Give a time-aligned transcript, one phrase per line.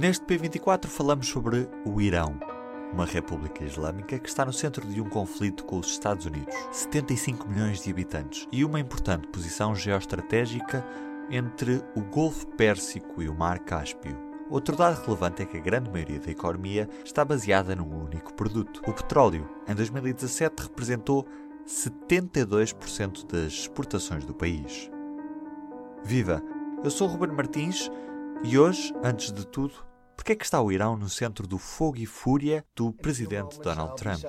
[0.00, 2.38] Neste P24 falamos sobre o Irão,
[2.92, 7.48] uma república islâmica que está no centro de um conflito com os Estados Unidos, 75
[7.48, 10.86] milhões de habitantes e uma importante posição geoestratégica
[11.28, 14.16] entre o Golfo Pérsico e o Mar Cáspio.
[14.48, 18.80] Outro dado relevante é que a grande maioria da economia está baseada num único produto.
[18.86, 21.26] O petróleo, em 2017, representou
[21.66, 24.88] 72% das exportações do país.
[26.04, 26.40] Viva!
[26.84, 27.90] Eu sou Ruben Martins
[28.44, 29.87] e hoje, antes de tudo,
[30.18, 33.56] por que é que está o Irão no centro do fogo e fúria do presidente
[33.60, 34.20] Donald Trump?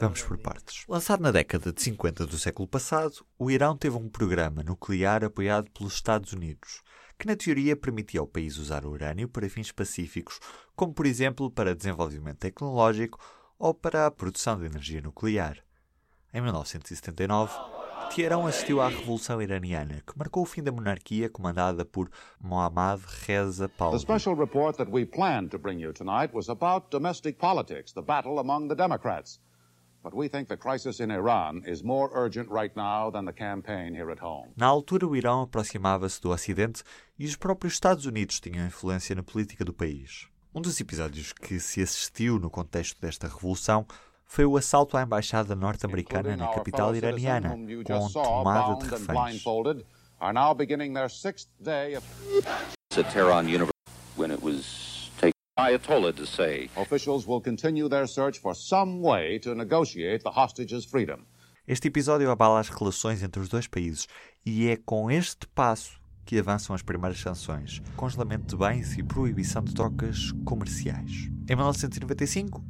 [0.00, 0.84] Vamos por partes.
[0.88, 5.68] Lançado na década de 50 do século passado, o Irão teve um programa nuclear apoiado
[5.72, 6.82] pelos Estados Unidos,
[7.18, 10.38] que na teoria permitia ao país usar o urânio para fins pacíficos,
[10.76, 13.18] como por exemplo para desenvolvimento tecnológico
[13.58, 15.58] ou para a produção de energia nuclear.
[16.32, 17.52] Em 1979,
[18.14, 22.08] Teherão assistiu à Revolução Iraniana, que marcou o fim da monarquia comandada por
[22.40, 23.96] Mohammad Reza Pahlavi.
[24.06, 28.02] The special report that we planned to bring you tonight was about domestic politics, the
[28.02, 29.40] battle among the Democrats.
[30.00, 33.96] But we think the crisis in Iran is more urgent right now than the campaign
[33.96, 34.52] here at home.
[34.56, 36.84] Na altura, o Irão aproximava-se do Ocidente
[37.18, 40.28] e os próprios Estados Unidos tinham influência na política do país.
[40.54, 43.84] Um dos episódios que se assistiu no contexto desta revolução
[44.26, 49.42] foi o assalto à embaixada norte-americana na capital iraniana, com tomada de reféns.
[54.16, 59.38] when it was taken Ayatollah to say officials will continue their search for some way
[59.40, 61.26] to negotiate the hostages' freedom.
[61.66, 64.06] Este episódio abala as relações entre os dois países
[64.44, 69.62] e é com este passo que avançam as primeiras sanções, congelamento de bens e proibição
[69.62, 71.30] de trocas comerciais.
[71.48, 72.64] Em 1995,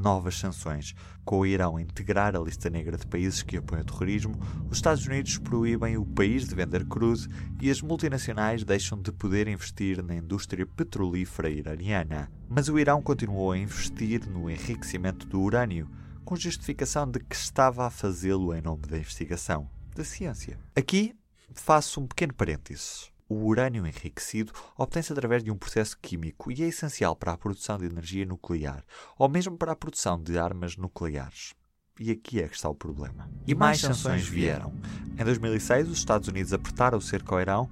[0.00, 0.94] novas sanções.
[1.24, 4.34] Com o Irão integrar a lista negra de países que apoiam o terrorismo,
[4.70, 7.28] os Estados Unidos proíbem o país de vender crude
[7.60, 12.30] e as multinacionais deixam de poder investir na indústria petrolífera iraniana.
[12.48, 15.88] Mas o Irão continuou a investir no enriquecimento do urânio,
[16.24, 20.58] com justificação de que estava a fazê-lo em nome da investigação, da ciência.
[20.74, 21.14] Aqui
[21.54, 23.10] faço um pequeno parênteses.
[23.30, 27.78] O urânio enriquecido obtém-se através de um processo químico e é essencial para a produção
[27.78, 28.84] de energia nuclear,
[29.16, 31.54] ou mesmo para a produção de armas nucleares.
[32.00, 33.30] E aqui é que está o problema.
[33.46, 34.74] E mais, sanções vieram.
[35.16, 37.70] Em 2006, os Estados Unidos apertaram o cerco ao Irão,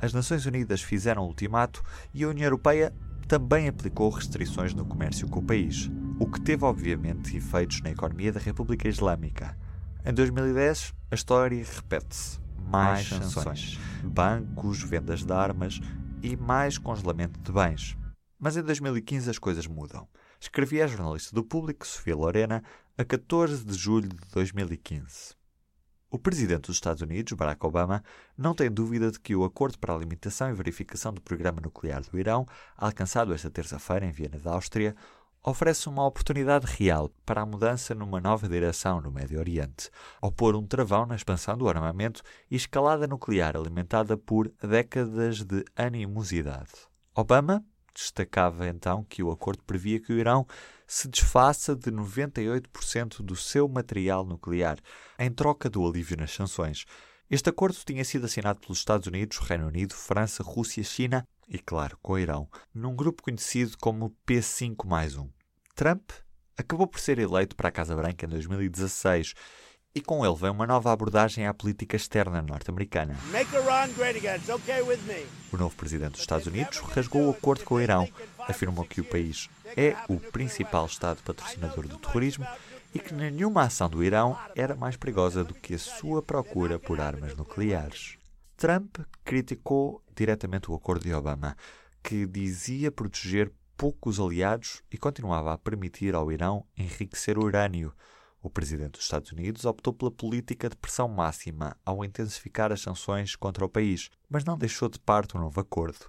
[0.00, 1.82] as Nações Unidas fizeram o ultimato
[2.14, 2.94] e a União Europeia
[3.26, 5.90] também aplicou restrições no comércio com o país,
[6.20, 9.58] o que teve obviamente efeitos na economia da República Islâmica.
[10.06, 12.39] Em 2010, a história repete-se
[12.70, 15.80] mais sanções, bancos, vendas de armas
[16.22, 17.96] e mais congelamento de bens.
[18.38, 20.08] Mas em 2015 as coisas mudam.
[20.40, 22.62] Escrevi à jornalista do Público, Sofia Lorena,
[22.96, 25.34] a 14 de julho de 2015.
[26.12, 28.02] O presidente dos Estados Unidos, Barack Obama,
[28.36, 32.02] não tem dúvida de que o acordo para a limitação e verificação do programa nuclear
[32.02, 34.96] do Irão, alcançado esta terça-feira em Viena da Áustria,
[35.42, 39.90] oferece uma oportunidade real para a mudança numa nova direção no Médio Oriente,
[40.20, 45.64] ao pôr um travão na expansão do armamento e escalada nuclear alimentada por décadas de
[45.74, 46.72] animosidade.
[47.14, 47.64] Obama
[47.94, 50.46] destacava então que o acordo previa que o Irão
[50.86, 54.78] se desfaça de 98% do seu material nuclear
[55.18, 56.84] em troca do alívio nas sanções.
[57.30, 61.98] Este acordo tinha sido assinado pelos Estados Unidos, Reino Unido, França, Rússia, China e, claro,
[62.00, 65.28] com o Irão, num grupo conhecido como P5 mais 1.
[65.74, 66.12] Trump
[66.56, 69.34] acabou por ser eleito para a Casa Branca em 2016
[69.92, 73.16] e com ele vem uma nova abordagem à política externa norte-americana.
[75.52, 78.08] O novo presidente dos Estados Unidos rasgou o acordo com o Irão,
[78.38, 82.46] afirmou que o país é o principal Estado patrocinador do terrorismo
[82.94, 87.00] e que nenhuma ação do Irão era mais perigosa do que a sua procura por
[87.00, 88.19] armas nucleares.
[88.60, 91.56] Trump criticou diretamente o acordo de Obama,
[92.02, 97.90] que dizia proteger poucos aliados e continuava a permitir ao Irão enriquecer o urânio.
[98.42, 103.34] O presidente dos Estados Unidos optou pela política de pressão máxima ao intensificar as sanções
[103.34, 106.04] contra o país, mas não deixou de parte o um novo acordo.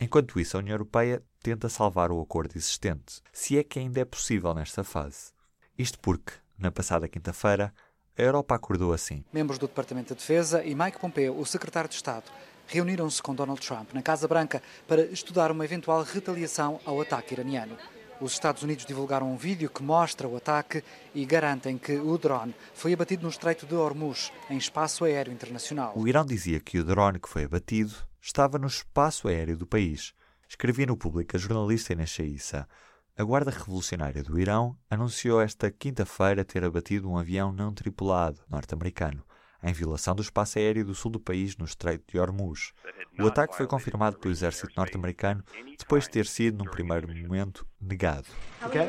[0.00, 4.04] Enquanto isso, a União Europeia tenta salvar o acordo existente, se é que ainda é
[4.04, 5.32] possível nesta fase.
[5.76, 7.74] Isto porque, na passada quinta-feira,
[8.18, 9.24] a Europa acordou assim.
[9.32, 12.24] Membros do Departamento de Defesa e Mike Pompeo, o secretário de Estado,
[12.66, 17.76] reuniram-se com Donald Trump na Casa Branca para estudar uma eventual retaliação ao ataque iraniano.
[18.20, 20.82] Os Estados Unidos divulgaram um vídeo que mostra o ataque
[21.14, 25.92] e garantem que o drone foi abatido no Estreito de Hormuz, em espaço aéreo internacional.
[25.94, 30.12] O Irão dizia que o drone que foi abatido estava no espaço aéreo do país.
[30.48, 32.66] Escrevia no público a jornalista Inês Chaissa.
[33.18, 39.24] A Guarda Revolucionária do Irão anunciou esta quinta-feira ter abatido um avião não tripulado norte-americano.
[39.60, 42.72] em violação do espaço aéreo do sul do país no Estreito de Hormuz.
[43.18, 45.42] O ataque foi confirmado pelo exército norte-americano
[45.76, 48.28] depois de ter sido, num primeiro momento, negado.
[48.64, 48.86] Okay.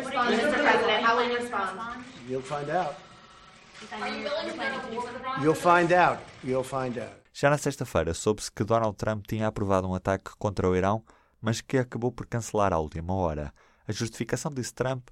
[7.34, 11.04] Já na sexta-feira, soube-se que Donald Trump tinha aprovado um ataque contra o Irão,
[11.42, 13.52] mas que acabou por cancelar à última hora.
[13.90, 15.08] A justificação disse Trump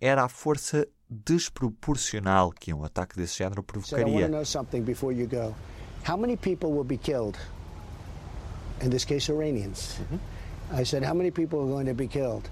[0.00, 4.30] era a força desproporcional que um ataque desse género provocaria.
[6.08, 7.36] How many people will be killed?
[8.82, 9.98] In this case, Iranians.
[10.72, 12.48] I said, how many people are going to be killed?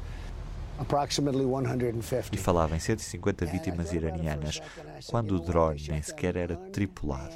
[0.81, 2.35] Approximately 150.
[2.35, 4.61] E falava em 150 vítimas iranianas,
[5.09, 7.35] quando o drone nem sequer era tripulado.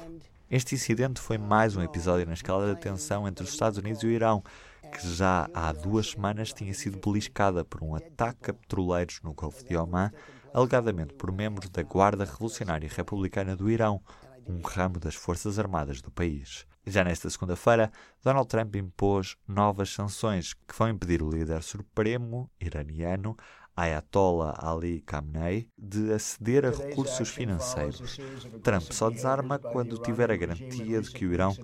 [0.55, 4.05] Este incidente foi mais um episódio na escala de tensão entre os Estados Unidos e
[4.05, 4.43] o Irão,
[4.91, 9.65] que já há duas semanas tinha sido beliscada por um ataque a petroleiros no Golfo
[9.65, 10.11] de Oman,
[10.53, 13.99] alegadamente por membros da Guarda Revolucionária Republicana do Irão,
[14.45, 16.67] um ramo das Forças Armadas do país.
[16.85, 17.91] Já nesta segunda-feira,
[18.23, 23.35] Donald Trump impôs novas sanções que vão impedir o líder supremo iraniano
[23.75, 28.19] Ayatollah Ali Khamenei de aceder a recursos financeiros.
[28.61, 31.55] Trump só desarma quando tiver a garantia de que o Irão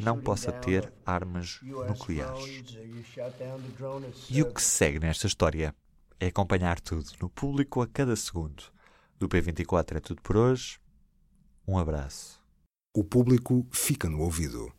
[0.00, 2.64] não possa ter armas nucleares.
[4.30, 5.74] E o que segue nesta história
[6.20, 8.62] é acompanhar tudo no público a cada segundo.
[9.18, 10.78] Do P24 é tudo por hoje.
[11.66, 12.40] Um abraço.
[12.94, 14.72] O público fica no ouvido.